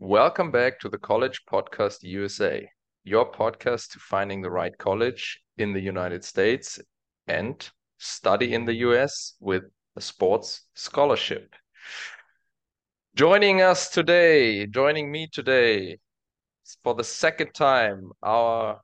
[0.00, 2.70] Welcome back to the College Podcast USA,
[3.02, 6.78] your podcast to finding the right college in the United States
[7.26, 9.64] and study in the US with
[9.96, 11.52] a sports scholarship.
[13.16, 15.98] Joining us today, joining me today
[16.84, 18.80] for the second time, our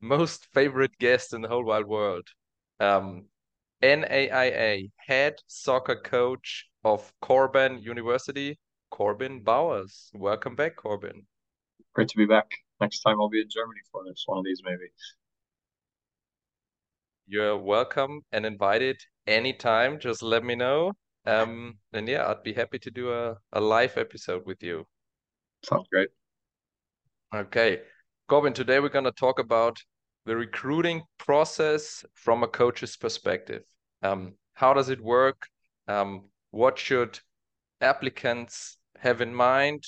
[0.00, 2.26] most favorite guest in the whole wide world,
[2.80, 3.26] um,
[3.84, 8.58] NAIA head soccer coach of Corban University,
[8.90, 10.10] Corbin Bowers.
[10.12, 11.22] Welcome back, Corbin.
[11.94, 12.50] Great to be back.
[12.80, 14.90] Next time I'll be in Germany for this, one of these maybe.
[17.26, 20.00] You're welcome and invited anytime.
[20.00, 20.92] Just let me know.
[21.26, 24.86] Um, and yeah, I'd be happy to do a, a live episode with you.
[25.64, 26.08] Sounds great.
[27.34, 27.82] Okay.
[28.28, 29.78] Corbin, today we're going to talk about
[30.26, 33.62] the recruiting process from a coach's perspective.
[34.02, 35.46] Um, how does it work?
[35.88, 37.18] Um, what should
[37.80, 39.82] applicants have in mind?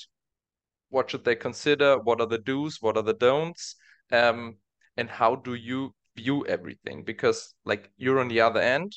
[0.89, 1.99] What should they consider?
[1.99, 2.79] What are the do's?
[2.81, 3.77] What are the don'ts?
[4.11, 4.57] Um,
[4.97, 7.05] and how do you view everything?
[7.05, 8.95] Because like you're on the other end,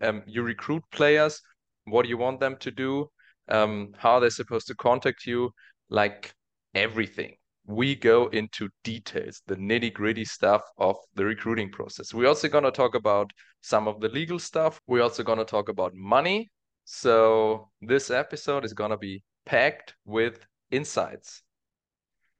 [0.00, 1.40] um, you recruit players.
[1.84, 3.10] What do you want them to do?
[3.48, 5.50] Um, how are they supposed to contact you?
[5.88, 6.34] Like
[6.74, 7.36] everything.
[7.66, 12.14] We go into details, the nitty gritty stuff of the recruiting process.
[12.14, 14.80] We're also going to talk about some of the legal stuff.
[14.86, 16.50] We're also going to talk about money.
[16.84, 21.42] So this episode is going to be packed with insights.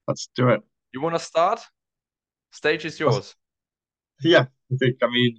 [0.07, 0.61] Let's do it.
[0.93, 1.61] You want to start?
[2.53, 3.35] Stage is yours.
[4.23, 5.39] Yeah, I think, I mean,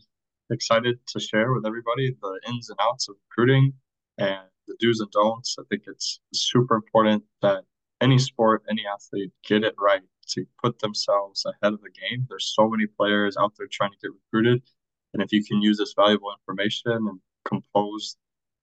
[0.49, 3.73] excited to share with everybody the ins and outs of recruiting
[4.17, 5.55] and the do's and don'ts.
[5.59, 7.63] I think it's super important that
[8.01, 12.25] any sport, any athlete get it right to put themselves ahead of the game.
[12.29, 14.61] There's so many players out there trying to get recruited.
[15.13, 18.17] And if you can use this valuable information and compose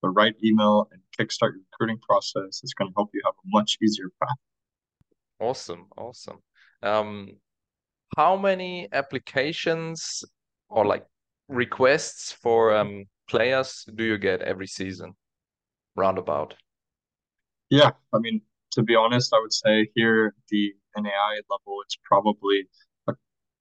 [0.05, 3.47] the right email and kickstart your recruiting process, it's going to help you have a
[3.47, 4.37] much easier path.
[5.41, 6.41] Awesome, awesome.
[6.83, 7.39] Um,
[8.17, 10.25] how many applications
[10.69, 11.07] or like
[11.49, 15.15] requests for um, players do you get every season,
[15.97, 16.55] roundabout?
[17.71, 18.43] Yeah, I mean,
[18.73, 22.69] to be honest, I would say here the NAIA level, it's probably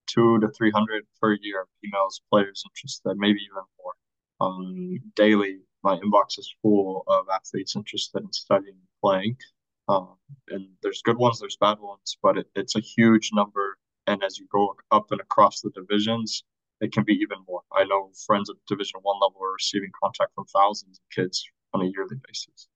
[0.07, 3.93] two to three hundred per year of emails, players interested, maybe even more.
[4.41, 9.37] Um, daily my inbox is full of athletes interested in studying playing.
[9.89, 10.15] Um,
[10.49, 13.77] and there's good ones, there's bad ones, but it, it's a huge number.
[14.07, 16.43] And as you go up and across the divisions,
[16.81, 17.61] it can be even more.
[17.73, 21.81] I know friends at Division One level are receiving contact from thousands of kids on
[21.81, 22.67] a yearly basis.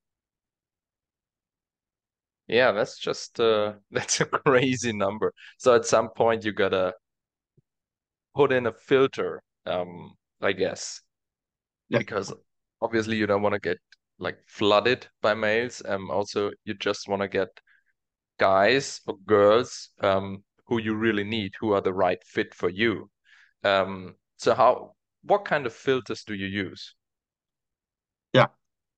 [2.47, 5.33] Yeah, that's just uh, that's a crazy number.
[5.57, 6.93] So at some point you gotta
[8.35, 11.01] put in a filter, um, I guess,
[11.89, 11.99] yeah.
[11.99, 12.33] because
[12.81, 13.77] obviously you don't want to get
[14.19, 15.81] like flooded by mails.
[15.85, 17.49] Um, also you just want to get
[18.39, 23.09] guys or girls um who you really need, who are the right fit for you.
[23.63, 24.93] Um, so how
[25.23, 26.95] what kind of filters do you use?
[28.33, 28.47] Yeah,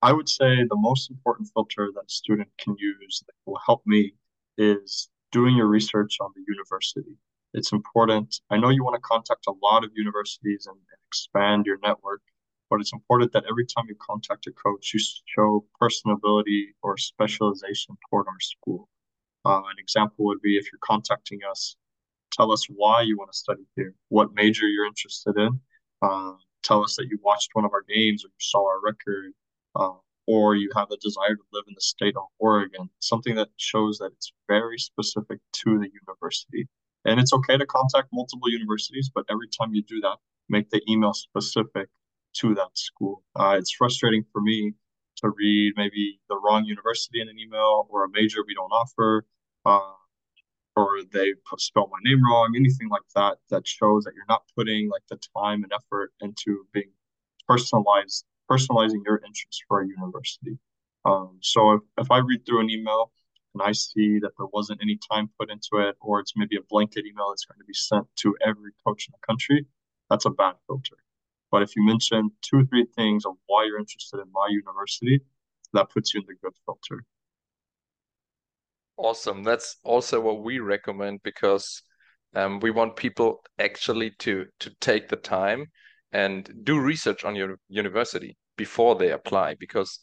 [0.02, 3.82] I would say the most important filter that a student can use that will help
[3.86, 4.14] me
[4.58, 7.18] is doing your research on the university.
[7.54, 8.42] It's important.
[8.50, 12.22] I know you want to contact a lot of universities and expand your network,
[12.70, 17.98] but it's important that every time you contact a coach, you show personability or specialization
[18.10, 18.88] toward our school.
[19.46, 21.76] Uh, an example would be if you're contacting us,
[22.32, 25.60] tell us why you want to study here, what major you're interested in.
[26.02, 29.32] Uh, tell us that you watched one of our games or you saw our record,
[29.76, 29.94] uh,
[30.28, 33.98] or you have a desire to live in the state of Oregon, something that shows
[33.98, 36.68] that it's very specific to the university.
[37.06, 40.18] And it's okay to contact multiple universities, but every time you do that,
[40.50, 41.90] make the email specific
[42.34, 43.24] to that school.
[43.36, 44.74] Uh, it's frustrating for me
[45.18, 49.26] to read maybe the wrong university in an email or a major we don't offer,
[49.66, 49.92] uh,
[50.76, 54.90] or they spell my name wrong, anything like that, that shows that you're not putting
[54.90, 56.92] like the time and effort into being
[57.48, 60.58] personalized, personalizing your interest for a university.
[61.06, 63.12] Um, so if, if I read through an email
[63.56, 66.62] and I see that there wasn't any time put into it, or it's maybe a
[66.70, 69.66] blanket email that's going to be sent to every coach in the country,
[70.10, 70.96] that's a bad filter.
[71.52, 75.22] But if you mention two or three things of why you're interested in my university,
[75.74, 77.04] that puts you in the good filter.
[78.98, 79.44] Awesome.
[79.44, 81.82] That's also what we recommend because
[82.36, 85.66] um, we want people actually to to take the time
[86.12, 90.00] and do research on your university before they apply because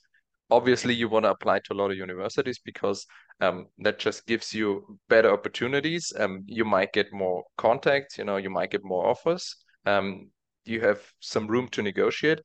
[0.50, 3.06] obviously you want to apply to a lot of universities because
[3.40, 8.36] um, that just gives you better opportunities um, you might get more contacts you know
[8.36, 10.30] you might get more offers um,
[10.66, 12.40] you have some room to negotiate.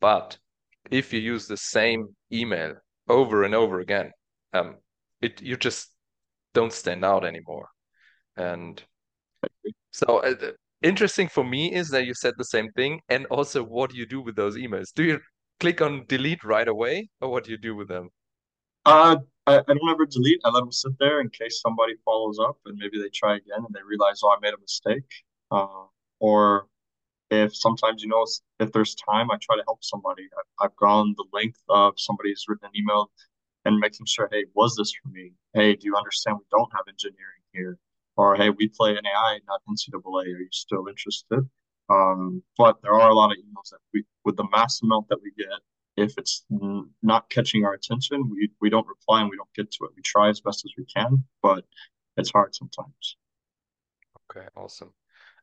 [0.00, 0.38] But
[0.90, 2.74] if you use the same email
[3.08, 4.12] over and over again,
[4.52, 4.76] um,
[5.20, 5.90] it you just
[6.54, 7.68] don't stand out anymore.
[8.36, 8.82] And
[9.92, 10.52] so uh,
[10.82, 13.00] interesting for me is that you said the same thing.
[13.08, 14.92] And also, what do you do with those emails?
[14.94, 15.20] Do you
[15.58, 18.08] click on delete right away, or what do you do with them?
[18.86, 19.16] Uh,
[19.46, 20.40] I, I don't ever delete.
[20.44, 23.58] I let them sit there in case somebody follows up and maybe they try again
[23.58, 25.04] and they realize, oh, I made a mistake.
[25.50, 25.84] Uh,
[26.18, 26.66] or
[27.30, 28.26] if sometimes, you know,
[28.58, 30.28] if there's time, I try to help somebody.
[30.36, 33.10] I, I've gone the length of somebody's written an email
[33.64, 35.32] and making sure, hey, was this for me?
[35.54, 37.78] Hey, do you understand we don't have engineering here?
[38.16, 40.04] Or hey, we play AI not NCAA.
[40.04, 41.48] Are you still interested?
[41.88, 45.18] Um, but there are a lot of emails that we, with the mass amount that
[45.22, 45.60] we get,
[45.96, 46.44] if it's
[47.02, 49.90] not catching our attention, we, we don't reply and we don't get to it.
[49.96, 51.64] We try as best as we can, but
[52.16, 53.16] it's hard sometimes.
[54.30, 54.92] Okay, awesome.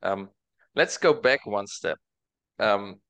[0.02, 0.30] Um,
[0.78, 1.98] let's go back one step.
[2.60, 3.02] Um,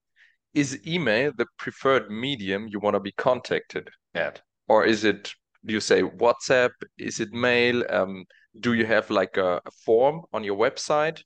[0.54, 4.42] is email the preferred medium you want to be contacted at?
[4.70, 5.34] Or is it,
[5.66, 6.72] do you say WhatsApp?
[6.98, 7.84] Is it mail?
[7.90, 8.26] Um,
[8.62, 11.22] do you have like a, a form on your website?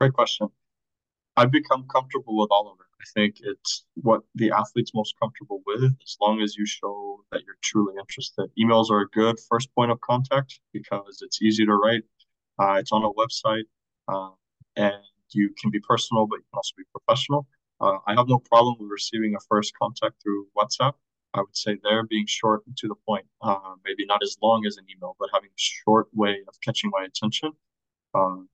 [0.00, 0.48] Great question.
[1.36, 2.90] I've become comfortable with all of it.
[3.00, 7.42] I think it's what the athlete's most comfortable with, as long as you show that
[7.44, 8.48] you're truly interested.
[8.58, 12.04] Emails are a good first point of contact because it's easy to write.
[12.58, 13.64] Uh, it's on a website,
[14.08, 14.30] uh,
[14.76, 14.94] and
[15.30, 17.46] you can be personal, but you can also be professional.
[17.80, 20.94] Uh, I have no problem with receiving a first contact through WhatsApp.
[21.34, 24.64] I would say there being short and to the point, uh, maybe not as long
[24.66, 27.50] as an email, but having a short way of catching my attention.
[28.14, 28.48] Um,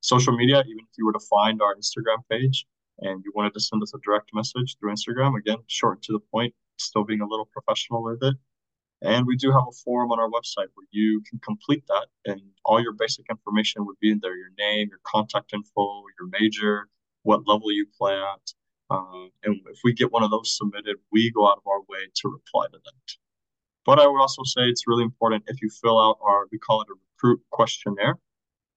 [0.00, 2.66] social media, even if you were to find our Instagram page
[3.00, 6.20] and you wanted to send us a direct message through Instagram, again, short to the
[6.20, 8.34] point, still being a little professional with it.
[9.02, 12.40] And we do have a form on our website where you can complete that and
[12.64, 16.88] all your basic information would be in there your name, your contact info, your major,
[17.22, 18.52] what level you play at.
[18.90, 22.06] Uh, and if we get one of those submitted, we go out of our way
[22.14, 23.14] to reply to that.
[23.86, 26.82] But I would also say it's really important if you fill out our, we call
[26.82, 28.18] it a recruit questionnaire,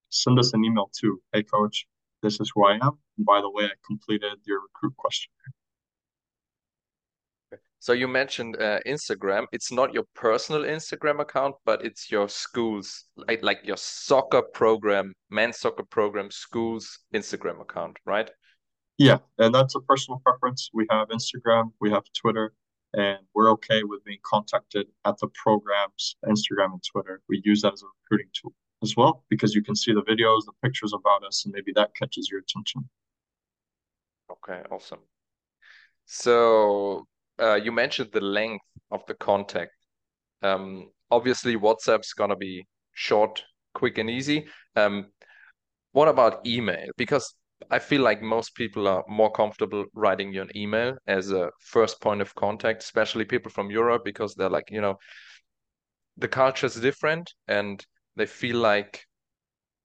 [0.10, 1.22] send us an email too.
[1.34, 1.88] Hey, coach,
[2.22, 3.00] this is who I am.
[3.18, 5.54] And by the way, I completed your recruit questionnaire.
[7.82, 9.48] So you mentioned uh, Instagram.
[9.52, 15.14] It's not your personal Instagram account, but it's your school's, like, like your soccer program,
[15.32, 18.30] men's soccer program, school's Instagram account, right?
[19.00, 20.70] Yeah, and that's a personal preference.
[20.76, 22.54] We have Instagram, we have Twitter,
[22.94, 27.24] and we're okay with being contacted at the program's Instagram and Twitter.
[27.28, 28.54] We use that as a recruiting tool
[28.84, 31.96] as well because you can see the videos, the pictures about us, and maybe that
[31.96, 32.88] catches your attention.
[34.32, 35.00] Okay, awesome.
[36.06, 37.08] So
[37.42, 39.72] uh, you mentioned the length of the contact.
[40.42, 43.44] Um, obviously, WhatsApp's gonna be short,
[43.74, 44.48] quick, and easy.
[44.76, 45.08] Um,
[45.92, 46.88] what about email?
[46.98, 47.34] Because
[47.70, 52.02] I feel like most people are more comfortable writing you an email as a first
[52.02, 54.98] point of contact, especially people from Europe, because they're like, you know,
[56.18, 57.86] the culture is different and
[58.16, 59.06] they feel like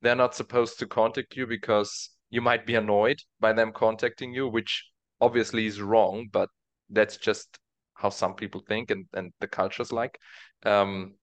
[0.02, 4.48] they're not supposed to contact you because you might be annoyed by them contacting you,
[4.48, 4.84] which
[5.20, 6.48] obviously is wrong, but
[6.90, 7.58] that's just
[7.94, 10.18] how some people think and, and the culture's like.
[10.64, 11.14] Um,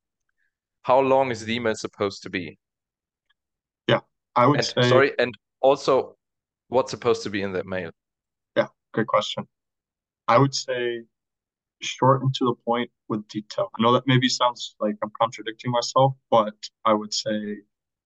[0.81, 2.57] how long is the email supposed to be?
[3.87, 3.99] Yeah,
[4.35, 4.89] I would and, say.
[4.89, 6.17] Sorry, and also
[6.67, 7.91] what's supposed to be in that mail?
[8.55, 9.47] Yeah, good question.
[10.27, 11.03] I would say
[11.81, 13.69] short and to the point with detail.
[13.77, 16.55] I know that maybe sounds like I'm contradicting myself, but
[16.85, 17.57] I would say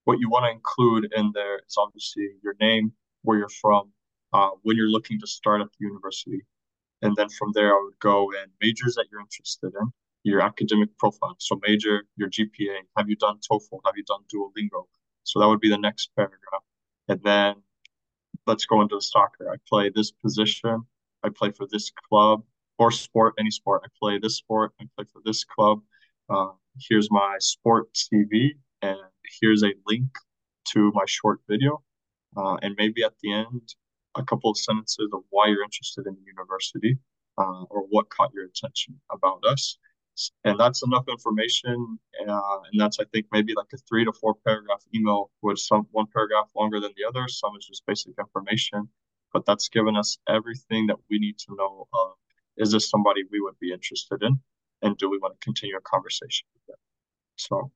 [0.04, 2.92] what you want to include in there is obviously your name,
[3.24, 3.92] where you're from,
[4.34, 6.46] uh, when you're looking to start at the university.
[7.02, 9.92] And then from there, I would go in majors that you're interested in,
[10.24, 11.36] your academic profile.
[11.40, 14.86] So major, your GPA, have you done TOEFL, have you done Duolingo?
[15.24, 16.64] So that would be the next paragraph.
[17.08, 17.56] And then
[18.46, 19.52] let's go into the soccer.
[19.52, 20.84] I play this position.
[21.24, 22.44] I play for this club
[22.78, 23.82] or sport, any sport.
[23.86, 24.72] I play this sport.
[24.80, 25.82] I play for this club.
[26.30, 28.52] Uh, here's my sport TV,
[28.82, 28.98] and
[29.42, 30.10] here's a link
[30.70, 31.84] to my short video.
[32.36, 33.74] Uh, and maybe at the end,
[34.18, 36.98] a couple of sentences of why you're interested in the university
[37.38, 39.78] uh, or what caught your attention about us
[40.44, 42.00] and that's enough information.
[42.28, 45.88] Uh, and that's I think maybe like a three to four paragraph email with some
[45.92, 47.28] one paragraph longer than the other.
[47.28, 48.90] Some is just basic information,
[49.34, 51.88] but that's given us everything that we need to know.
[51.94, 52.16] Of,
[52.58, 54.40] is this somebody we would be interested in,
[54.82, 56.78] and do we want to continue a conversation with them?
[57.36, 57.72] So,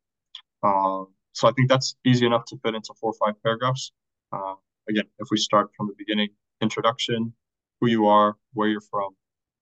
[0.64, 3.92] um, so I think that's easy enough to fit into four or five paragraphs.
[4.32, 4.56] Uh,
[4.92, 6.30] again, if we start from the beginning,
[6.62, 7.34] introduction,
[7.80, 9.16] who you are, where you're from,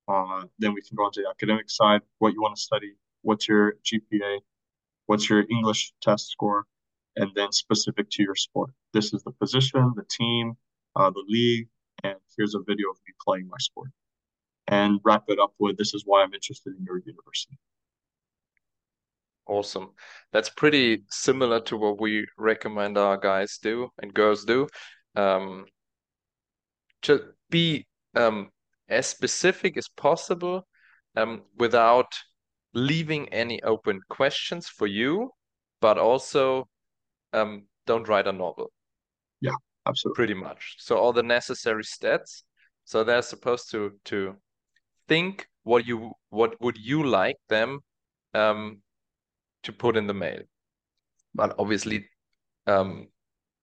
[0.08, 2.94] uh, then we can go on to the academic side, what you want to study,
[3.22, 4.40] what's your GPA,
[5.06, 6.66] what's your English test score,
[7.16, 8.72] and then specific to your sport.
[8.94, 10.58] This is the position, the team,
[10.96, 11.68] uh, the league,
[12.04, 13.90] and here's a video of me playing my sport.
[14.68, 17.58] And wrap it up with this is why I'm interested in your university.
[19.48, 19.90] Awesome.
[20.32, 24.68] That's pretty similar to what we recommend our guys do and girls do.
[25.16, 25.66] Um,
[27.04, 28.50] to be um,
[28.88, 30.68] as specific as possible
[31.16, 32.14] um, without
[32.74, 35.32] leaving any open questions for you,
[35.82, 36.68] but also
[37.34, 38.72] um, don't write a novel.
[39.42, 40.16] Yeah, absolutely.
[40.16, 40.76] Pretty much.
[40.80, 42.44] So all the necessary stats.
[42.86, 44.36] So they're supposed to to
[45.08, 47.80] think what you what would you like them
[48.34, 48.82] um,
[49.64, 50.42] to put in the mail.
[51.36, 52.10] But obviously,
[52.66, 53.08] um,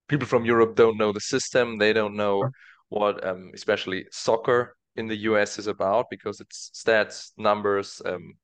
[0.09, 1.79] people from Europe don't know the system.
[1.79, 2.49] They don't know
[2.89, 8.35] what, um, especially soccer in the US is about because it's stats, numbers, um,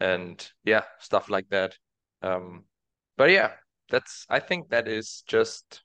[0.00, 1.76] and yeah, stuff like that.
[2.22, 2.64] Um,
[3.16, 3.52] but yeah,
[3.90, 5.82] that's I think that is just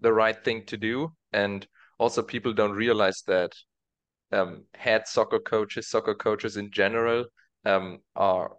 [0.00, 1.66] the right thing to do, and
[1.98, 3.52] also people don't realize that
[4.32, 7.24] um, head soccer coaches, soccer coaches in general,
[7.64, 8.52] um, are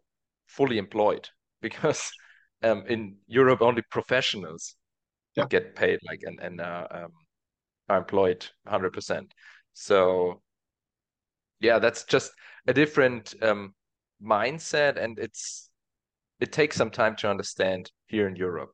[0.47, 1.29] fully employed
[1.61, 2.11] because
[2.63, 4.75] um, in Europe only professionals
[5.35, 5.45] yeah.
[5.49, 7.11] get paid like and and uh, um,
[7.89, 9.31] are employed 100%.
[9.73, 10.41] So
[11.59, 12.31] yeah, that's just
[12.67, 13.73] a different um,
[14.23, 15.69] mindset, and it's
[16.39, 18.71] it takes some time to understand here in Europe.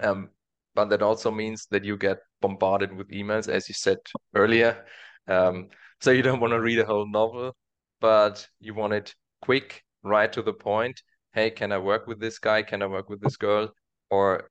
[0.00, 0.30] Um,
[0.74, 3.98] but that also means that you get bombarded with emails, as you said
[4.34, 4.84] earlier.
[5.26, 5.68] Um,
[6.00, 7.56] so you don't want to read a whole novel,
[8.00, 11.02] but you want it quick, right to the point.
[11.36, 12.64] Hey, can I work with this guy?
[12.64, 13.72] Can I work with this girl?
[14.10, 14.50] Or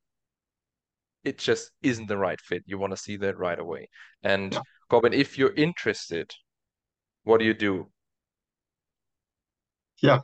[1.26, 2.64] it just isn't the right fit.
[2.66, 3.90] You want to see that right away.
[4.24, 4.58] And.
[4.88, 6.32] Corbin, if you're interested,
[7.24, 7.88] what do you do?
[10.02, 10.20] Yeah,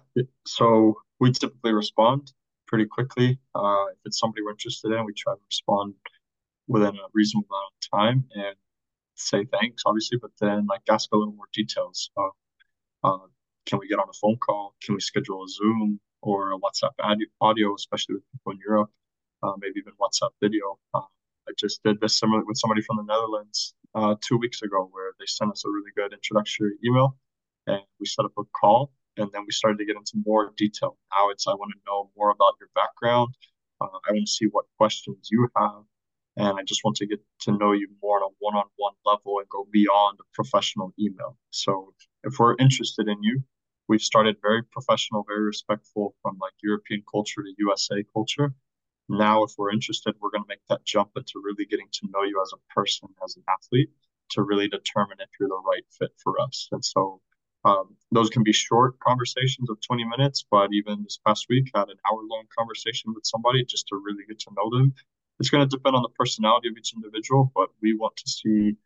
[0.46, 2.32] so we typically respond
[2.68, 3.40] pretty quickly.
[3.56, 5.96] Uh, if it's somebody we're interested in, we try to respond
[6.68, 8.56] within a reasonable amount of time and
[9.16, 12.12] say thanks, obviously, but then like ask a little more details.
[12.16, 12.30] Uh,
[13.04, 13.28] uh,
[13.66, 14.76] can we get on a phone call?
[14.84, 16.92] Can we schedule a Zoom or a WhatsApp
[17.40, 18.90] audio, especially with people in Europe?
[19.44, 20.78] Uh, maybe even WhatsApp video.
[20.94, 21.02] Uh,
[21.50, 25.14] I just did this similar with somebody from the Netherlands uh, two weeks ago, where
[25.20, 27.18] they sent us a really good introductory email,
[27.68, 30.98] and we set up a call, and then we started to get into more detail.
[31.18, 33.34] Now it's I want to know more about your background.
[33.82, 35.84] Uh, I want to see what questions you have,
[36.38, 39.50] and I just want to get to know you more on a one-on-one level and
[39.50, 41.36] go beyond a professional email.
[41.50, 43.44] So if we're interested in you,
[43.92, 48.50] we've started very professional, very respectful from like European culture to USA culture
[49.12, 52.24] now, if we're interested, we're going to make that jump into really getting to know
[52.24, 53.90] you as a person, as an athlete,
[54.32, 56.70] to really determine if you're the right fit for us.
[56.72, 57.20] And so
[57.66, 61.90] um, those can be short conversations of 20 minutes, but even this past week, had
[61.90, 64.94] an hour long conversation with somebody just to really get to know them.
[65.40, 68.78] It's going to depend on the personality of each individual, but we want to see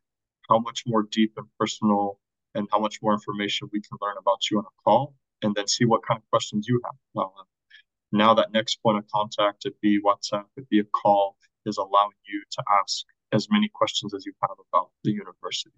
[0.49, 2.19] how much more deep and personal
[2.55, 5.67] and how much more information we can learn about you on a call and then
[5.67, 7.25] see what kind of questions you have.
[7.25, 7.43] Uh,
[8.11, 12.11] now that next point of contact, it be WhatsApp, it be a call, is allowing
[12.27, 15.75] you to ask as many questions as you have about the university.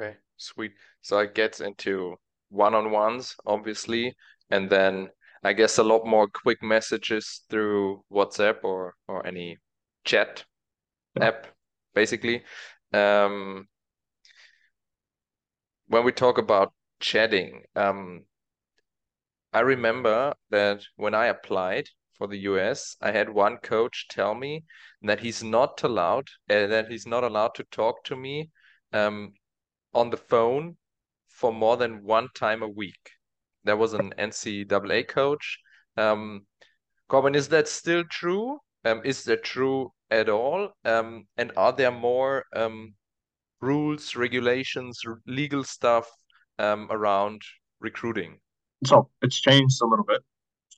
[0.00, 0.72] Okay, sweet.
[1.02, 2.16] So it gets into
[2.50, 4.14] one-on-ones, obviously,
[4.50, 5.10] and then
[5.42, 9.58] I guess a lot more quick messages through WhatsApp or or any
[10.04, 10.44] chat
[11.16, 11.28] yeah.
[11.28, 11.46] app,
[11.94, 12.42] basically.
[12.92, 13.66] Um,
[15.90, 18.24] when we talk about chatting, um,
[19.52, 24.62] I remember that when I applied for the US, I had one coach tell me
[25.02, 28.50] that he's not allowed uh, that he's not allowed to talk to me
[28.92, 29.32] um,
[29.92, 30.76] on the phone
[31.26, 33.10] for more than one time a week.
[33.64, 35.58] There was an NCAA coach.
[35.96, 36.46] Um,
[37.08, 38.60] Corbin, is that still true?
[38.84, 40.70] Um, is that true at all?
[40.84, 42.94] Um, and are there more um,
[43.60, 46.08] rules, regulations, legal stuff
[46.58, 47.42] um, around
[47.80, 48.38] recruiting?
[48.84, 50.22] So it's changed a little bit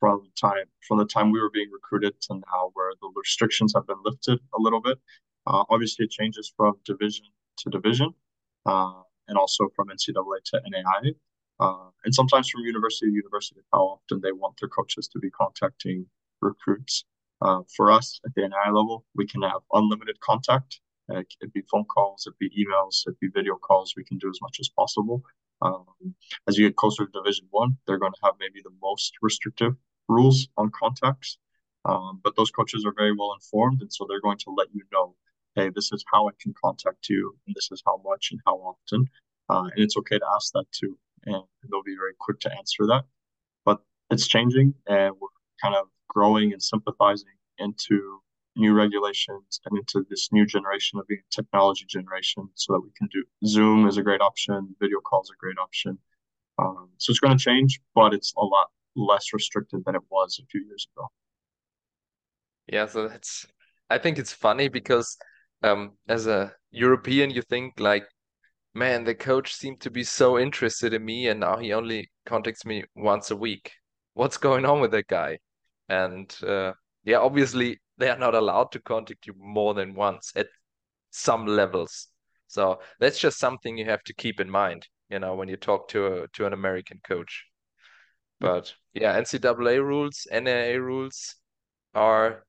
[0.00, 3.86] from time from the time we were being recruited to now, where the restrictions have
[3.86, 4.98] been lifted a little bit.
[5.46, 7.26] Uh, obviously, it changes from division
[7.58, 8.10] to division,
[8.66, 11.12] uh, and also from NCAA to NAIA,
[11.60, 13.60] uh, and sometimes from university to university.
[13.72, 16.06] How often they want their coaches to be contacting
[16.40, 17.04] recruits.
[17.40, 20.80] Uh, for us at the NAIA level, we can have unlimited contact.
[21.10, 23.94] It'd be phone calls, it'd be emails, it'd be video calls.
[23.96, 25.22] We can do as much as possible.
[25.60, 25.84] Um,
[26.48, 29.74] as you get closer to Division One, they're going to have maybe the most restrictive
[30.08, 31.38] rules on contacts.
[31.84, 34.82] Um, but those coaches are very well informed, and so they're going to let you
[34.92, 35.16] know,
[35.56, 38.56] hey, this is how I can contact you, and this is how much and how
[38.56, 39.06] often.
[39.48, 42.86] Uh, and it's okay to ask that too, and they'll be very quick to answer
[42.86, 43.04] that.
[43.64, 43.80] But
[44.10, 45.28] it's changing, and we're
[45.60, 48.21] kind of growing and sympathizing into
[48.56, 53.08] new regulations and into this new generation of being technology generation so that we can
[53.12, 55.98] do Zoom is a great option, video calls a great option.
[56.58, 60.38] Um, so it's going to change, but it's a lot less restricted than it was
[60.42, 61.08] a few years ago.
[62.66, 63.46] Yeah, so that's
[63.90, 65.16] I think it's funny because
[65.62, 68.04] um, as a European, you think like,
[68.74, 72.64] man, the coach seemed to be so interested in me, and now he only contacts
[72.64, 73.72] me once a week.
[74.14, 75.38] What's going on with that guy?
[75.88, 76.72] And uh,
[77.04, 80.48] yeah, obviously they are not allowed to contact you more than once at
[81.10, 82.08] some levels.
[82.46, 85.88] So that's just something you have to keep in mind, you know, when you talk
[85.88, 87.46] to a, to an American coach.
[88.40, 91.36] But yeah, NCAA rules, NAIA rules
[91.94, 92.44] are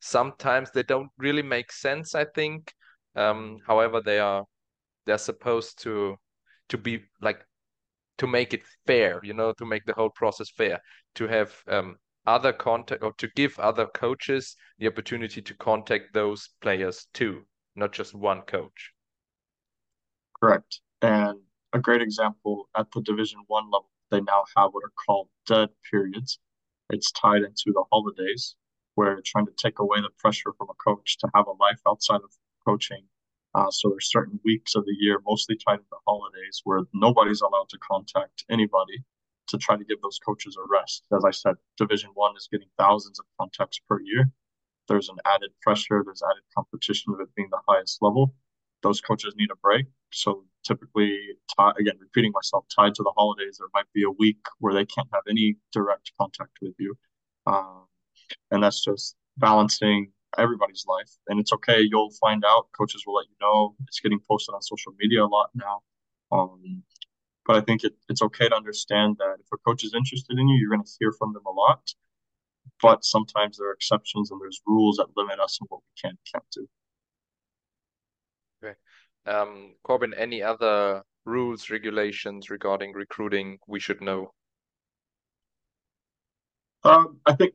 [0.00, 2.72] sometimes they don't really make sense, I think.
[3.16, 4.44] Um, however, they are
[5.06, 6.16] they're supposed to
[6.68, 7.44] to be like
[8.18, 10.80] to make it fair, you know, to make the whole process fair,
[11.16, 11.96] to have um,
[12.26, 17.42] other contact or to give other coaches the opportunity to contact those players too,
[17.76, 18.92] not just one coach.
[20.40, 20.80] Correct.
[21.02, 21.38] And
[21.72, 25.70] a great example at the Division One level, they now have what are called dead
[25.90, 26.38] periods.
[26.90, 28.56] It's tied into the holidays,
[28.94, 32.20] where trying to take away the pressure from a coach to have a life outside
[32.22, 32.30] of
[32.66, 33.04] coaching.
[33.54, 37.68] Uh, so there's certain weeks of the year, mostly tied into holidays, where nobody's allowed
[37.70, 39.04] to contact anybody
[39.48, 41.04] to try to give those coaches a rest.
[41.16, 44.30] As I said, Division One is getting thousands of contacts per year.
[44.88, 46.02] There's an added pressure.
[46.04, 48.34] There's added competition with it being the highest level.
[48.82, 49.86] Those coaches need a break.
[50.12, 51.18] So typically,
[51.58, 55.08] again, repeating myself, tied to the holidays, there might be a week where they can't
[55.12, 56.94] have any direct contact with you.
[57.46, 57.86] Um,
[58.50, 61.10] and that's just balancing everybody's life.
[61.28, 61.80] And it's okay.
[61.80, 62.68] You'll find out.
[62.76, 63.74] Coaches will let you know.
[63.88, 65.80] It's getting posted on social media a lot now.
[66.30, 66.82] Um,
[67.46, 70.48] but I think it, it's okay to understand that if a coach is interested in
[70.48, 71.82] you, you're going to hear from them a lot.
[72.82, 76.10] But sometimes there are exceptions and there's rules that limit us on what we can
[76.10, 76.68] and can't do.
[78.64, 78.74] Okay.
[79.26, 84.32] Um, Corbin, any other rules, regulations regarding recruiting we should know?
[86.84, 87.54] Um, I think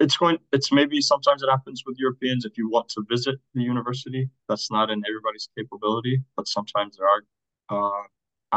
[0.00, 3.62] it's going it's maybe sometimes it happens with Europeans if you want to visit the
[3.62, 4.28] university.
[4.48, 7.22] That's not in everybody's capability, but sometimes there are
[7.70, 8.02] uh,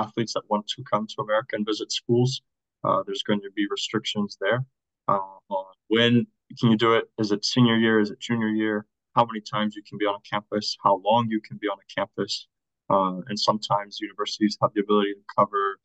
[0.02, 2.42] athletes that want to come to America and visit schools.
[2.84, 4.64] Uh, there's going to be restrictions there
[5.08, 6.28] uh, on when
[6.60, 7.06] can you do it.
[7.18, 8.00] Is it senior year?
[8.00, 8.86] Is it junior year?
[9.16, 10.78] How many times you can be on a campus?
[10.84, 12.48] How long you can be on a campus?
[12.90, 15.80] Uh, and sometimes universities have the ability to cover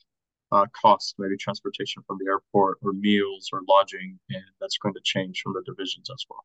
[0.52, 5.00] uh, costs, maybe transportation from the airport or meals or lodging, and that's going to
[5.02, 6.44] change from the divisions as well.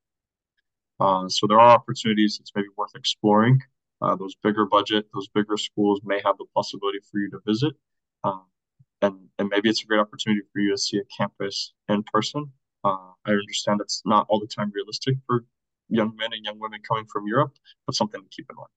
[1.00, 2.38] Uh, so there are opportunities.
[2.40, 3.62] It's maybe worth exploring.
[4.02, 7.74] Uh, those bigger budget, those bigger schools may have the possibility for you to visit,
[8.24, 8.44] um,
[9.02, 12.52] and and maybe it's a great opportunity for you to see a campus in person.
[12.84, 15.46] Uh, I understand it's not all the time realistic for
[15.90, 17.54] young men and young women coming from Europe,
[17.86, 18.68] but something to keep in mind.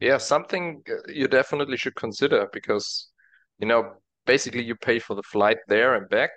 [0.00, 3.08] Yeah, something uh, you definitely should consider because
[3.62, 3.92] you know,
[4.26, 6.30] basically you pay for the flight there and back.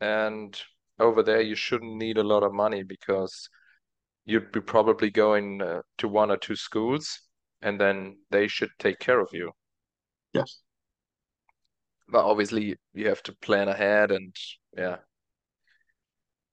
[0.00, 0.60] And
[0.98, 3.48] over there, you shouldn't need a lot of money because
[4.24, 7.20] you'd be probably going uh, to one or two schools
[7.62, 9.50] and then they should take care of you.
[10.32, 10.60] Yes.
[12.08, 14.34] But obviously, you have to plan ahead and,
[14.76, 14.96] yeah,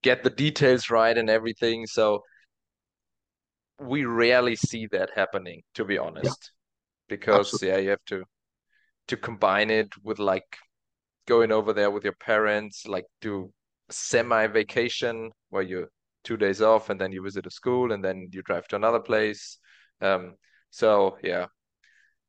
[0.02, 1.86] get the details right and everything.
[1.86, 2.22] So
[3.78, 6.24] we rarely see that happening, to be honest.
[6.24, 6.48] Yeah.
[7.08, 7.68] Because, Absolutely.
[7.68, 8.24] yeah, you have to
[9.08, 10.56] to combine it with like
[11.26, 13.52] going over there with your parents, like do
[13.90, 15.88] semi vacation where you
[16.24, 19.00] two days off and then you visit a school and then you drive to another
[19.00, 19.58] place.
[20.00, 20.34] Um,
[20.70, 21.46] so yeah,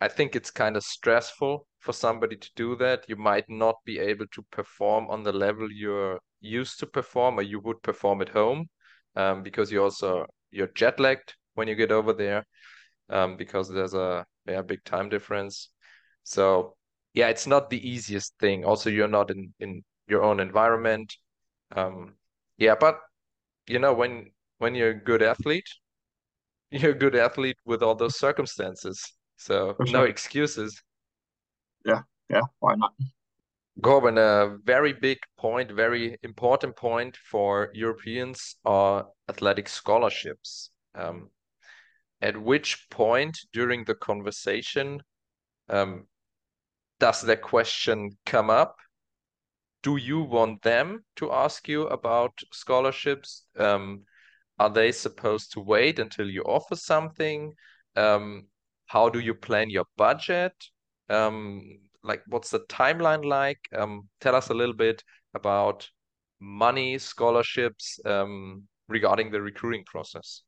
[0.02, 3.06] I think it's kind of stressful for somebody to do that.
[3.08, 7.42] You might not be able to perform on the level you're used to perform or
[7.44, 8.68] you would perform at home
[9.16, 12.46] um, because you also you're jet lagged when you get over there
[13.10, 15.70] um, because there's a yeah, big time difference.
[16.24, 16.76] So
[17.14, 18.66] yeah, it's not the easiest thing.
[18.66, 21.16] Also, you're not in in your own environment.
[21.76, 22.16] Um,
[22.58, 23.00] yeah, but
[23.68, 25.70] you know when when you're a good athlete,
[26.72, 29.14] you're a good athlete with all those circumstances.
[29.38, 29.94] So sure.
[29.94, 30.82] no excuses.
[31.86, 32.94] Yeah, yeah, why not?
[33.82, 40.70] Corbin, a very big point, very important point for Europeans are athletic scholarships.
[40.96, 41.30] Um,
[42.22, 45.02] at which point during the conversation
[45.70, 46.06] um,
[47.00, 48.78] does that question come up?
[49.84, 53.46] Do you want them to ask you about scholarships?
[53.58, 54.04] Um,
[54.58, 57.54] are they supposed to wait until you offer something?
[57.96, 58.48] Um,
[58.88, 60.54] how do you plan your budget?
[61.10, 63.60] Um, like, what's the timeline like?
[63.78, 65.90] Um, tell us a little bit about
[66.40, 70.44] money, scholarships um, regarding the recruiting process.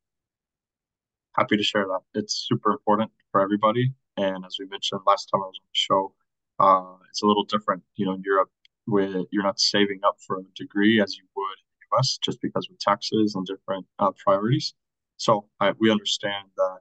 [1.34, 2.02] Happy to share that.
[2.14, 3.94] It's super important for everybody.
[4.18, 6.16] And as we mentioned last time I was on the show,
[6.58, 8.50] Uh, it's a little different, you know, in Europe,
[8.86, 12.42] where you're not saving up for a degree as you would in the US, just
[12.42, 14.74] because of taxes and different uh, priorities.
[15.18, 16.80] So I, we understand that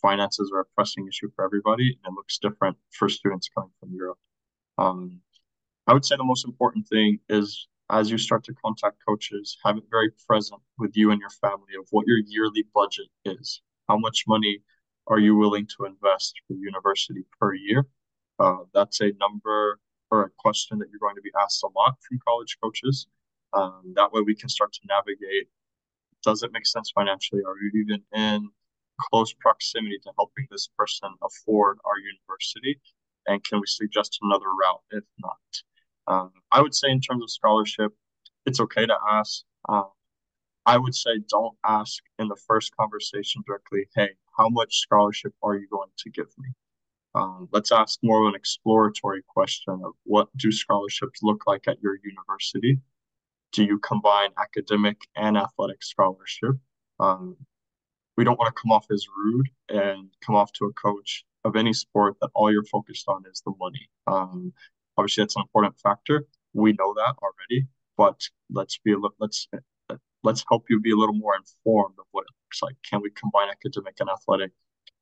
[0.00, 3.92] finances are a pressing issue for everybody, and it looks different for students coming from
[3.92, 4.18] Europe.
[4.78, 5.20] Um,
[5.86, 9.76] I would say the most important thing is as you start to contact coaches, have
[9.76, 13.62] it very present with you and your family of what your yearly budget is.
[13.88, 14.58] How much money
[15.06, 17.86] are you willing to invest for university per year?
[18.38, 19.78] Uh, that's a number
[20.10, 23.06] or a question that you're going to be asked a lot from college coaches.
[23.52, 25.48] Um, that way we can start to navigate.
[26.22, 27.42] Does it make sense financially?
[27.46, 28.50] Are you even in
[29.10, 32.80] close proximity to helping this person afford our university?
[33.26, 35.36] And can we suggest another route if not?
[36.06, 37.92] Um, I would say in terms of scholarship,
[38.44, 39.42] it's okay to ask.
[39.68, 39.90] Um,
[40.64, 45.56] I would say don't ask in the first conversation directly, hey, how much scholarship are
[45.56, 46.50] you going to give me?
[47.16, 51.80] Um, let's ask more of an exploratory question of what do scholarships look like at
[51.80, 52.78] your university?
[53.52, 56.56] Do you combine academic and athletic scholarship?
[57.00, 57.36] Um,
[58.18, 61.56] we don't want to come off as rude and come off to a coach of
[61.56, 63.88] any sport that all you're focused on is the money.
[64.06, 64.52] Um,
[64.98, 66.26] obviously, that's an important factor.
[66.52, 69.48] We know that already, but let's be let's
[70.22, 72.76] let's help you be a little more informed of what it looks like.
[72.90, 74.50] Can we combine academic and athletic?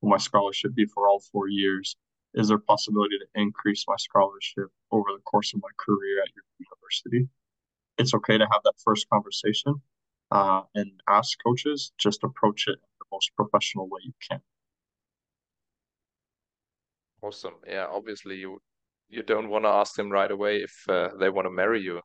[0.01, 1.97] Will my scholarship be for all four years?
[2.35, 6.31] Is there a possibility to increase my scholarship over the course of my career at
[6.35, 7.29] your university?
[7.97, 9.81] It's okay to have that first conversation
[10.33, 11.93] uh, and ask coaches.
[11.99, 14.41] Just approach it the most professional way you can.
[17.23, 17.55] Awesome.
[17.67, 18.61] Yeah, obviously you
[19.09, 22.01] you don't want to ask them right away if uh, they want to marry you.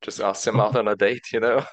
[0.00, 1.64] Just ask them out on a date, you know.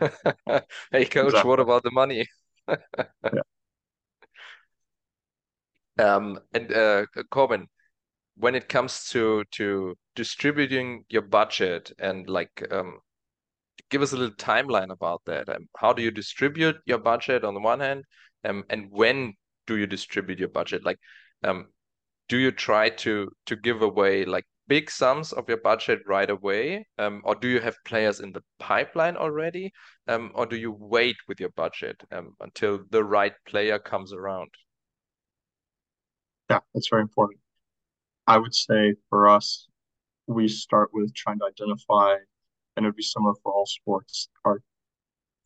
[0.00, 1.48] hey, coach, exactly.
[1.48, 2.26] what about the money?
[2.68, 3.42] yeah.
[6.00, 7.66] Um, and uh, Corbin,
[8.36, 12.98] when it comes to to distributing your budget and like um,
[13.90, 15.48] give us a little timeline about that.
[15.48, 18.04] Um, how do you distribute your budget on the one hand,
[18.44, 19.34] um, and when
[19.66, 20.84] do you distribute your budget?
[20.84, 20.98] Like,
[21.44, 21.66] um,
[22.28, 26.86] do you try to to give away like big sums of your budget right away,
[26.98, 29.72] um, or do you have players in the pipeline already,
[30.06, 34.48] um, or do you wait with your budget um, until the right player comes around?
[36.50, 37.40] Yeah, that's very important.
[38.26, 39.68] I would say for us,
[40.26, 42.16] we start with trying to identify,
[42.76, 44.60] and it would be similar for all sports, our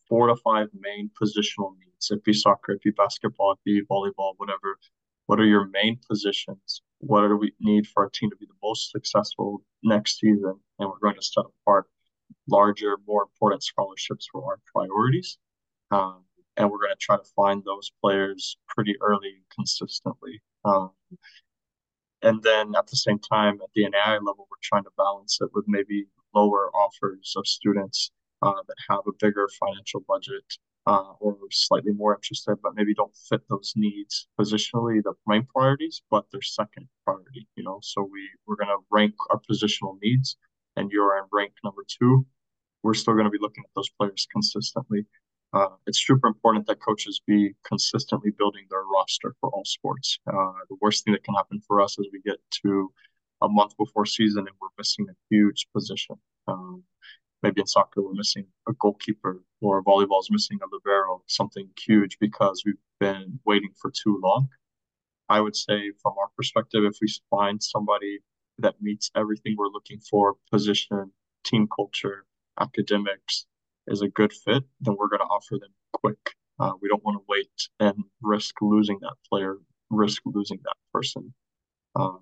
[0.08, 2.10] four to five main positional needs.
[2.10, 4.78] It be soccer, it be basketball, it be volleyball, whatever.
[5.26, 6.82] What are your main positions?
[7.00, 10.58] What do we need for our team to be the most successful next season?
[10.78, 11.86] And we're going to set apart
[12.48, 15.36] larger, more important scholarships for our priorities.
[15.90, 16.24] Um,
[16.56, 20.40] and we're going to try to find those players pretty early consistently.
[20.64, 20.90] Um,
[22.22, 25.50] and then at the same time, at the NAIA level, we're trying to balance it
[25.52, 28.10] with maybe lower offers of students
[28.42, 30.44] uh, that have a bigger financial budget
[30.86, 36.02] uh, or slightly more interested, but maybe don't fit those needs positionally, the main priorities,
[36.10, 37.78] but their second priority, you know.
[37.82, 40.36] So we, we're going to rank our positional needs,
[40.76, 42.26] and you're in rank number two.
[42.82, 45.06] We're still going to be looking at those players consistently.
[45.54, 50.18] Uh, it's super important that coaches be consistently building their roster for all sports.
[50.26, 52.92] Uh, the worst thing that can happen for us is we get to
[53.40, 56.16] a month before season and we're missing a huge position.
[56.48, 56.82] Um,
[57.42, 62.18] maybe in soccer we're missing a goalkeeper or volleyball is missing a libero, something huge
[62.18, 64.48] because we've been waiting for too long.
[65.28, 68.18] I would say from our perspective, if we find somebody
[68.58, 71.12] that meets everything we're looking for, position,
[71.44, 72.24] team culture,
[72.58, 73.46] academics,
[73.88, 76.18] is a good fit, then we're going to offer them quick.
[76.58, 79.58] Uh, we don't want to wait and risk losing that player,
[79.90, 81.34] risk losing that person.
[81.96, 82.20] Um,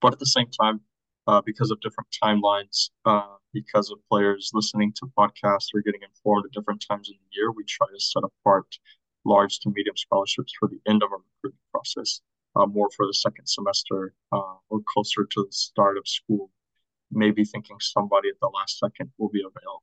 [0.00, 0.80] but at the same time,
[1.28, 6.44] uh, because of different timelines, uh, because of players listening to podcasts or getting informed
[6.44, 8.66] at different times in the year, we try to set apart
[9.24, 12.20] large to medium scholarships for the end of our recruiting process,
[12.56, 16.50] uh, more for the second semester uh, or closer to the start of school,
[17.12, 19.82] maybe thinking somebody at the last second will be available.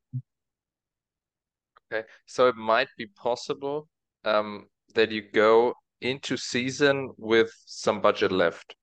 [1.92, 3.88] Okay, so it might be possible
[4.24, 8.76] um, that you go into season with some budget left.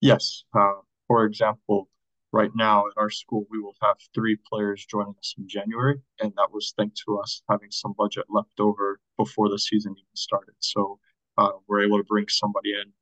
[0.00, 0.44] Yes.
[0.54, 1.88] Uh, for example,
[2.32, 6.32] right now at our school, we will have three players joining us in January, and
[6.36, 10.54] that was thanks to us having some budget left over before the season even started.
[10.58, 10.98] So
[11.38, 12.92] uh, we're able to bring somebody in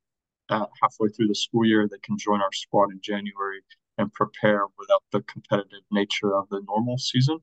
[0.49, 3.61] uh, halfway through the school year that can join our squad in January
[3.97, 7.39] and prepare without the competitive nature of the normal season.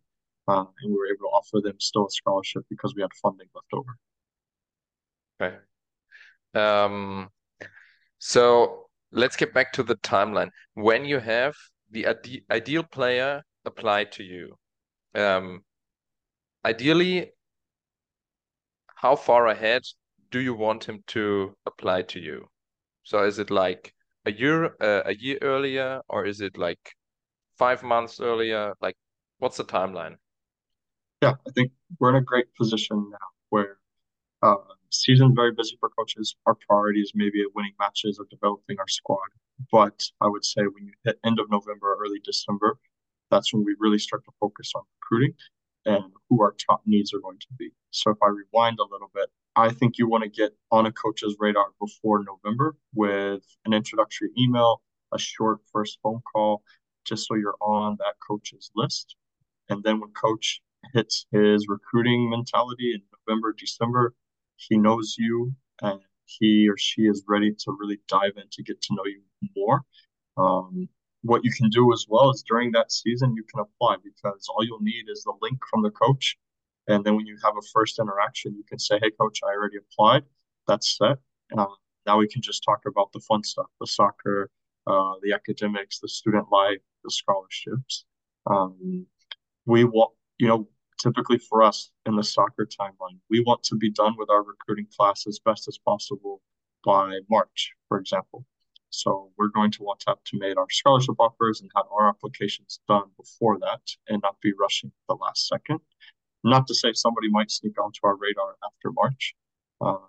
[0.49, 3.47] Uh, and we were able to offer them still a scholarship because we had funding
[3.55, 3.97] left over.
[5.41, 5.57] Okay.
[6.55, 7.29] Um,
[8.19, 10.51] so let's get back to the timeline.
[10.75, 11.55] When you have
[11.91, 14.57] the ide ideal player apply to you,
[15.15, 15.63] um,
[16.65, 17.33] ideally,
[18.97, 19.83] how far ahead
[20.31, 22.47] do you want him to apply to you?
[23.03, 23.95] So is it like
[24.27, 26.95] a year uh, a year earlier, or is it like
[27.57, 28.75] five months earlier?
[28.81, 28.97] Like,
[29.39, 30.17] what's the timeline?
[31.23, 33.77] Yeah, I think we're in a great position now where
[34.43, 34.57] uh,
[34.91, 36.37] season very busy for coaches.
[36.47, 39.29] Our priority is maybe winning matches or developing our squad.
[39.71, 42.79] But I would say when you hit end of November, early December,
[43.31, 45.35] that's when we really start to focus on recruiting
[45.85, 47.71] and who our top needs are going to be.
[47.91, 50.93] So if I rewind a little bit, I think you want to get on a
[50.93, 56.63] coach's radar before November with an introductory email, a short first phone call,
[57.05, 59.17] just so you're on that coach's list.
[59.69, 60.63] And then when coach
[60.95, 64.15] hits his recruiting mentality in November, December,
[64.57, 68.81] he knows you and he or she is ready to really dive in to get
[68.83, 69.23] to know you
[69.57, 69.83] more.
[70.37, 70.89] Um,
[71.23, 74.65] what you can do as well is during that season, you can apply because all
[74.65, 76.37] you'll need is the link from the coach.
[76.89, 79.77] And then when you have a first interaction, you can say, Hey, coach, I already
[79.79, 80.25] applied.
[80.67, 81.19] That's set.
[81.57, 81.67] Uh,
[82.07, 84.51] now we can just talk about the fun stuff the soccer,
[84.87, 88.05] uh, the academics, the student life, the scholarships.
[88.47, 89.07] Um,
[89.67, 90.67] we want, you know,
[90.99, 94.87] typically for us in the soccer timeline, we want to be done with our recruiting
[94.97, 96.41] class as best as possible
[96.85, 98.47] by March, for example.
[98.89, 102.09] So we're going to want to have to make our scholarship offers and have our
[102.09, 105.81] applications done before that and not be rushing the last second.
[106.43, 109.35] Not to say somebody might sneak onto our radar after March.
[109.81, 110.07] Uh,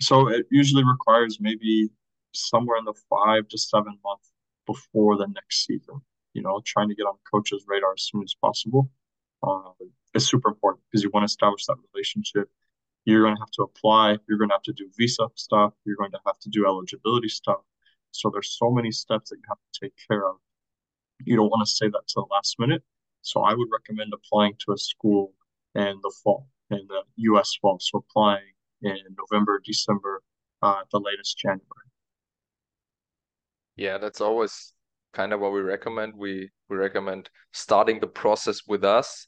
[0.00, 1.90] so it usually requires maybe
[2.32, 4.32] somewhere in the five to seven months
[4.66, 6.00] before the next season.
[6.32, 8.90] You know, trying to get on coaches' radar as soon as possible
[9.46, 9.72] uh,
[10.14, 12.48] is super important because you want to establish that relationship.
[13.04, 14.16] You're going to have to apply.
[14.28, 15.74] You're going to have to do visa stuff.
[15.84, 17.60] You're going to have to do eligibility stuff
[18.14, 20.36] so there's so many steps that you have to take care of.
[21.24, 22.82] You don't want to say that to the last minute.
[23.22, 25.32] So I would recommend applying to a school
[25.74, 27.02] in the fall, in the
[27.32, 27.78] US fall.
[27.80, 28.52] So applying
[28.82, 30.22] in November, December,
[30.62, 31.88] uh, the latest January.
[33.76, 34.72] Yeah, that's always
[35.12, 36.14] kind of what we recommend.
[36.16, 39.26] We we recommend starting the process with us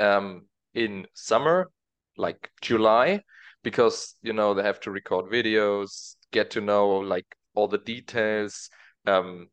[0.00, 1.70] um, in summer,
[2.16, 3.20] like July,
[3.62, 8.70] because you know they have to record videos, get to know like all the details,
[9.06, 9.48] um,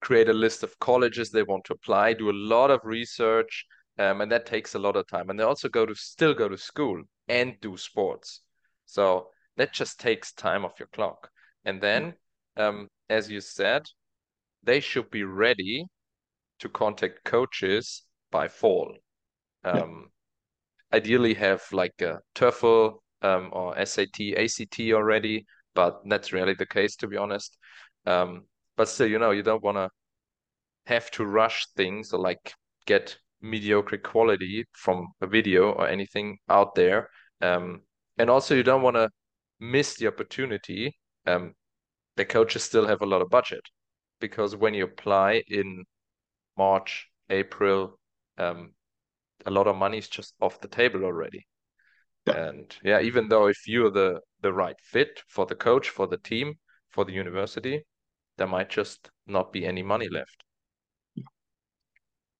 [0.00, 3.64] create a list of colleges they want to apply, do a lot of research,
[3.98, 5.30] um, and that takes a lot of time.
[5.30, 8.42] And they also go to still go to school and do sports,
[8.84, 11.30] so that just takes time off your clock.
[11.64, 12.14] And then,
[12.56, 13.82] um, as you said,
[14.62, 15.86] they should be ready
[16.58, 18.96] to contact coaches by fall.
[19.64, 20.08] Um,
[20.92, 20.98] yeah.
[20.98, 26.96] Ideally, have like a TOEFL um, or SAT, ACT already, but that's rarely the case,
[26.96, 27.58] to be honest.
[28.06, 28.44] Um,
[28.76, 29.90] but still, you know, you don't want to
[30.86, 32.54] have to rush things or like
[32.86, 37.10] get mediocre quality from a video or anything out there.
[37.40, 37.82] Um,
[38.18, 39.10] and also, you don't want to
[39.60, 40.96] miss the opportunity.
[41.26, 41.54] Um,
[42.16, 43.62] the coaches still have a lot of budget
[44.20, 45.84] because when you apply in
[46.56, 47.98] March, April,
[48.38, 48.72] um,
[49.44, 51.46] a lot of money is just off the table already.
[52.26, 52.48] Yeah.
[52.48, 56.18] And yeah, even though if you're the the right fit for the coach, for the
[56.18, 56.54] team,
[56.90, 57.84] for the university,
[58.36, 60.42] there might just not be any money left.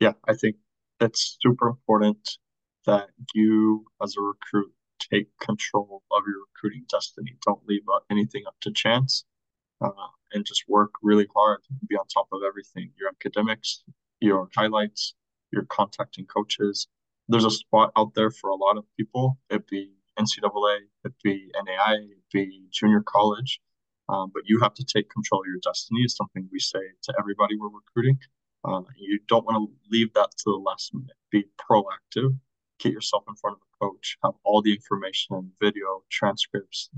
[0.01, 0.57] Yeah, I think
[1.01, 2.39] it's super important
[2.85, 7.37] that you as a recruit take control of your recruiting destiny.
[7.45, 9.25] Don't leave anything up to chance
[9.81, 9.91] uh,
[10.33, 13.83] and just work really hard be on top of everything your academics,
[14.21, 15.15] your highlights,
[15.53, 16.89] your contacting coaches,
[17.29, 19.39] there's a spot out there for a lot of people.
[19.51, 23.61] It'd be NCAA, it'd be NAIA, it'd be junior college.
[24.09, 27.15] Um, but you have to take control of your destiny is something we say to
[27.19, 28.19] everybody we're recruiting.
[28.65, 31.17] Uh, you don't want to leave that to the last minute.
[31.31, 32.37] Be proactive.
[32.79, 34.17] Get yourself in front of a coach.
[34.23, 36.91] Have all the information, video, transcripts,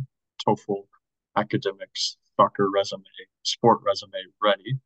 [0.46, 0.84] TOEFL,
[1.37, 3.04] academics, soccer resume,
[3.42, 4.78] sport resume ready,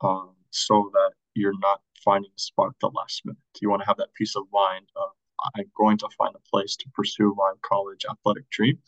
[0.00, 3.38] um, so that you're not finding a spot at the last minute.
[3.60, 5.10] You want to have that peace of mind of
[5.56, 8.78] I'm going to find a place to pursue my college athletic dream,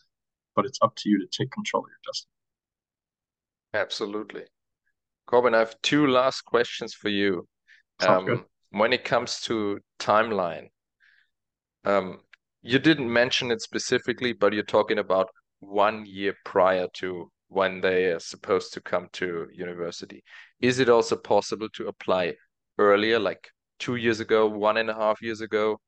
[0.55, 2.31] but it's up to you to take control of your destiny.
[3.73, 4.43] Absolutely.
[5.27, 7.47] Corbin, I have two last questions for you.
[8.01, 10.67] Um, when it comes to timeline,
[11.83, 12.19] um,
[12.61, 15.29] you didn't mention it specifically, but you're talking about
[15.59, 20.23] one year prior to when they are supposed to come to university.
[20.61, 22.35] Is it also possible to apply
[22.77, 25.79] earlier, like two years ago, one and a half years ago?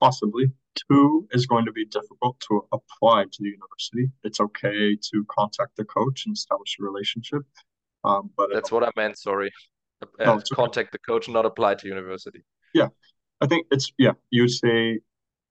[0.00, 0.52] Possibly.
[0.88, 4.10] two is going to be difficult to apply to the university.
[4.22, 7.42] It's okay to contact the coach and establish a relationship.
[8.04, 9.18] Um, but that's what I meant.
[9.18, 9.50] Sorry,
[10.02, 10.88] uh, no, contact okay.
[10.92, 12.44] the coach, not apply to university.
[12.74, 12.88] Yeah,
[13.40, 14.12] I think it's yeah.
[14.30, 15.00] You say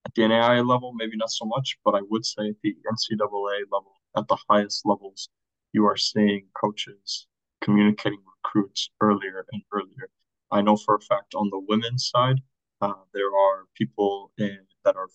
[0.05, 3.63] at the NAIA level, maybe not so much, but I would say at the NCAA
[3.71, 5.29] level, at the highest levels,
[5.73, 7.27] you are seeing coaches
[7.61, 10.09] communicating recruits earlier and earlier.
[10.51, 12.37] I know for a fact on the women's side,
[12.81, 15.09] uh, there are people in that are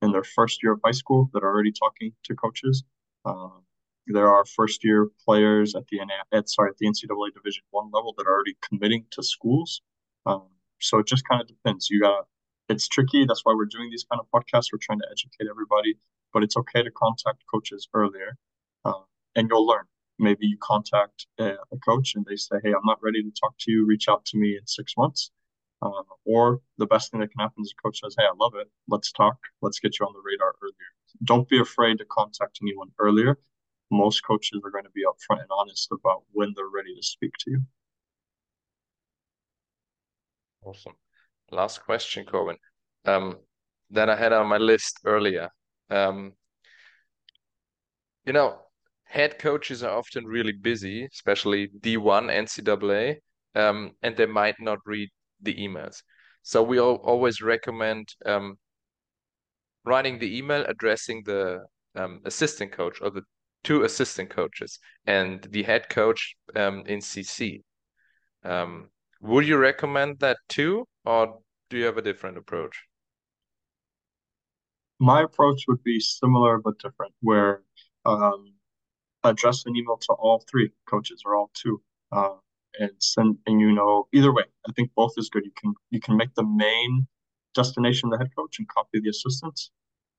[0.00, 2.82] in their first year of high school that are already talking to coaches.
[3.24, 3.62] Um,
[4.06, 6.00] there are first year players at the
[6.32, 9.82] at sorry at the NCAA Division One level that are already committing to schools.
[10.26, 10.48] Um,
[10.80, 11.88] so it just kind of depends.
[11.88, 12.26] You got
[12.72, 13.24] it's tricky.
[13.26, 14.72] That's why we're doing these kind of podcasts.
[14.72, 15.98] We're trying to educate everybody,
[16.32, 18.36] but it's okay to contact coaches earlier,
[18.84, 19.04] uh,
[19.36, 19.84] and you'll learn.
[20.18, 23.54] Maybe you contact a, a, coach and they say, "Hey, I'm not ready to talk
[23.60, 23.86] to you.
[23.86, 25.30] Reach out to me in six months."
[25.80, 28.54] Uh, or the best thing that can happen is a coach says, "Hey, I love
[28.54, 28.68] it.
[28.88, 29.38] Let's talk.
[29.62, 30.92] Let's get you on the radar earlier."
[31.24, 33.38] Don't be afraid to contact anyone earlier.
[33.90, 37.32] Most coaches are going to be upfront and honest about when they're ready to speak
[37.40, 37.62] to you.
[40.64, 40.94] Awesome.
[41.52, 42.56] Last question, Corbin.
[43.04, 43.36] Um,
[43.90, 45.50] that I had on my list earlier.
[45.90, 46.32] Um,
[48.24, 48.58] you know,
[49.04, 53.16] head coaches are often really busy, especially D1 NCAA,
[53.54, 55.10] um, and they might not read
[55.42, 56.02] the emails.
[56.42, 58.56] So we always recommend um,
[59.84, 63.22] writing the email addressing the um, assistant coach or the
[63.62, 67.60] two assistant coaches and the head coach um, in CC.
[68.42, 68.88] Um,
[69.22, 71.38] would you recommend that too, or
[71.70, 72.84] do you have a different approach?
[75.00, 77.62] My approach would be similar but different, where
[78.04, 78.52] um,
[79.24, 81.80] address an email to all three coaches or all two.
[82.12, 82.34] Uh,
[82.78, 86.00] and send and you know either way i think both is good you can you
[86.00, 87.06] can make the main
[87.54, 89.70] destination the head coach and copy the assistants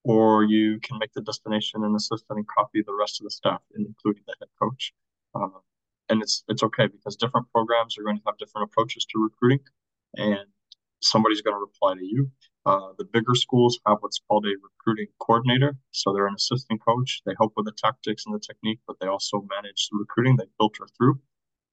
[0.04, 3.62] or you can make the destination an assistant and copy the rest of the staff
[3.76, 4.94] including the head coach
[5.36, 5.62] um,
[6.14, 9.60] and it's it's okay because different programs are going to have different approaches to recruiting
[10.16, 10.48] and
[11.02, 12.30] somebody's going to reply to you
[12.66, 17.22] uh, the bigger schools have what's called a recruiting coordinator so they're an assistant coach
[17.26, 20.46] they help with the tactics and the technique but they also manage the recruiting they
[20.60, 21.20] filter through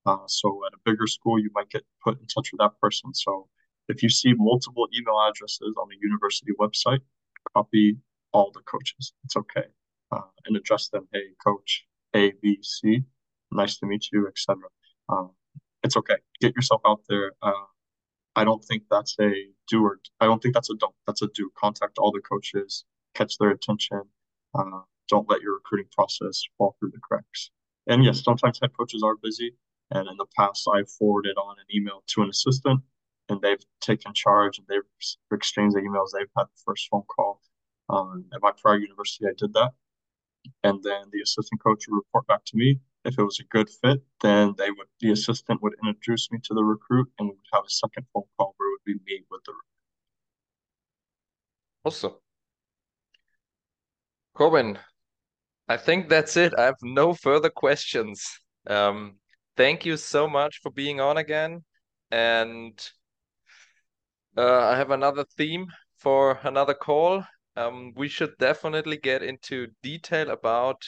[0.06, 3.12] uh, so at a bigger school, you might get put in touch with that person.
[3.14, 3.48] So
[3.88, 7.00] if you see multiple email addresses on the university website,
[7.54, 7.98] copy
[8.32, 9.12] all the coaches.
[9.24, 9.64] It's okay,
[10.12, 11.08] uh, and address them.
[11.12, 13.04] Hey, coach A, B, C.
[13.52, 14.56] Nice to meet you, etc.
[15.08, 15.30] Um,
[15.82, 16.16] it's okay.
[16.40, 17.32] Get yourself out there.
[17.42, 17.52] Uh,
[18.36, 19.32] I don't think that's a
[19.68, 20.94] do or I don't think that's a don't.
[21.06, 21.50] That's a do.
[21.58, 22.84] Contact all the coaches,
[23.14, 24.02] catch their attention.
[24.54, 27.50] Uh, don't let your recruiting process fall through the cracks.
[27.86, 29.56] And yes, sometimes head coaches are busy.
[29.90, 32.80] And in the past, I've forwarded on an email to an assistant
[33.28, 34.82] and they've taken charge and they've
[35.32, 36.08] exchanged the emails.
[36.12, 37.40] They've had the first phone call.
[37.88, 39.72] Um, at my prior university, I did that.
[40.62, 42.78] And then the assistant coach would report back to me.
[43.04, 46.54] If it was a good fit, then they would the assistant would introduce me to
[46.54, 49.24] the recruit and we would have a second phone call where it would be me
[49.30, 49.64] with the recruit.
[51.84, 52.14] Awesome.
[54.34, 54.78] Corbin,
[55.68, 56.52] I think that's it.
[56.58, 58.26] I have no further questions.
[58.66, 59.16] Um,
[59.56, 61.64] thank you so much for being on again.
[62.10, 62.78] And
[64.36, 67.24] uh, I have another theme for another call.
[67.56, 70.82] Um, we should definitely get into detail about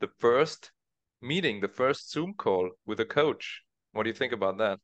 [0.00, 0.70] the first
[1.22, 3.62] meeting, the first Zoom call with a coach.
[3.92, 4.78] What do you think about that?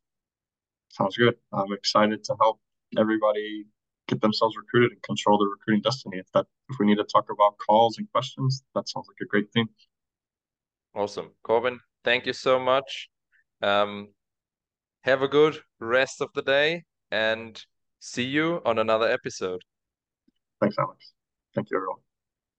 [0.90, 1.34] Sounds good.
[1.52, 2.60] I'm excited to help
[2.98, 3.66] everybody
[4.08, 6.18] get themselves recruited and control their recruiting destiny.
[6.18, 9.26] If that if we need to talk about calls and questions, that sounds like a
[9.26, 9.68] great thing.
[10.94, 11.30] Awesome.
[11.42, 13.08] Corbin, thank you so much.
[13.62, 14.08] Um,
[15.02, 17.62] have a good rest of the day and
[18.00, 19.62] see you on another episode.
[20.60, 21.12] Thanks, Alex.
[21.54, 22.05] Thank you, everyone.